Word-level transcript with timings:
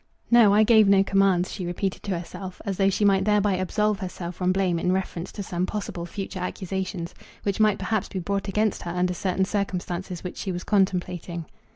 "No; 0.31 0.51
I 0.51 0.63
gave 0.63 0.87
no 0.87 1.03
commands," 1.03 1.51
she 1.53 1.63
repeated 1.63 2.01
to 2.01 2.17
herself, 2.17 2.59
as 2.65 2.77
though 2.77 2.89
she 2.89 3.05
might 3.05 3.23
thereby 3.23 3.53
absolve 3.53 3.99
herself 3.99 4.33
from 4.33 4.51
blame 4.51 4.79
in 4.79 4.91
reference 4.91 5.31
to 5.33 5.43
some 5.43 5.67
possible 5.67 6.07
future 6.07 6.39
accusations, 6.39 7.13
which 7.43 7.59
might 7.59 7.77
perhaps 7.77 8.09
be 8.09 8.17
brought 8.17 8.47
against 8.47 8.81
her 8.81 8.89
under 8.91 9.13
certain 9.13 9.45
circumstances 9.45 10.23
which 10.23 10.37
she 10.37 10.51
was 10.51 10.63
contemplating. 10.63 11.45